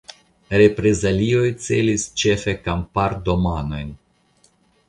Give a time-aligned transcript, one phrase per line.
[0.59, 3.93] Reprezalioj celis ĉefe kampardomanojn.